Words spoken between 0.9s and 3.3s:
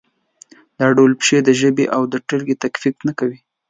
ډول پېښې د ژبې او ډلې تفکیک نه